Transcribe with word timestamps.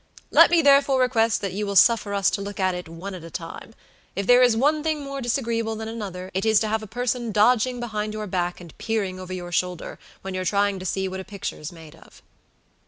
Let 0.31 0.49
me, 0.49 0.63
therefore, 0.63 0.99
request 0.99 1.41
that 1.41 1.53
you 1.53 1.67
will 1.67 1.75
suffer 1.75 2.15
us 2.15 2.31
to 2.31 2.41
look 2.41 2.59
at 2.59 2.73
it 2.73 2.89
one 2.89 3.13
at 3.13 3.23
a 3.23 3.29
time; 3.29 3.75
if 4.15 4.25
there 4.25 4.41
is 4.41 4.57
one 4.57 4.81
thing 4.81 5.03
more 5.03 5.21
disagreeable 5.21 5.75
than 5.75 5.87
another, 5.87 6.31
it 6.33 6.43
is 6.43 6.59
to 6.61 6.67
have 6.67 6.81
a 6.81 6.87
person 6.87 7.31
dodging 7.31 7.79
behind 7.79 8.13
your 8.13 8.25
back 8.25 8.59
and 8.59 8.75
peering 8.79 9.19
over 9.19 9.31
your 9.31 9.51
shoulder, 9.51 9.99
when 10.23 10.33
you're 10.33 10.43
trying 10.43 10.79
to 10.79 10.87
see 10.87 11.07
what 11.07 11.19
a 11.19 11.23
picture's 11.23 11.71
made 11.71 11.93
of." 11.95 12.23